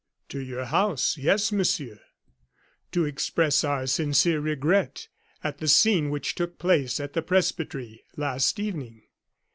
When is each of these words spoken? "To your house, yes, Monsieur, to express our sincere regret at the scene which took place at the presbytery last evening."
"To 0.29 0.39
your 0.39 0.65
house, 0.65 1.15
yes, 1.15 1.51
Monsieur, 1.51 1.99
to 2.91 3.05
express 3.05 3.63
our 3.63 3.85
sincere 3.85 4.39
regret 4.39 5.07
at 5.43 5.59
the 5.59 5.67
scene 5.67 6.09
which 6.09 6.33
took 6.33 6.57
place 6.57 6.99
at 6.99 7.13
the 7.13 7.21
presbytery 7.21 8.03
last 8.17 8.59
evening." 8.59 9.03